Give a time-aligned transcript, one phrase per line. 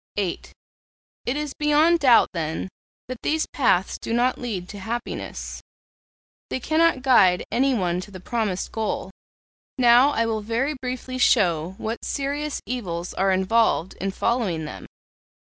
[0.17, 0.41] VIII.
[1.27, 2.69] 'It is beyond doubt, then,
[3.07, 5.61] that these paths do not lead to happiness;
[6.49, 9.11] they cannot guide anyone to the promised goal.
[9.77, 14.87] Now, I will very briefly show what serious evils are involved in following them.